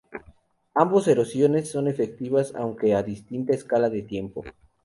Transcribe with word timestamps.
Ambos 0.73 1.07
erosiones 1.07 1.69
son 1.69 1.87
efectivas 1.87 2.55
aunque 2.55 2.95
a 2.95 3.03
distinta 3.03 3.53
escala 3.53 3.87
de 3.91 4.01
tiempo. 4.01 4.43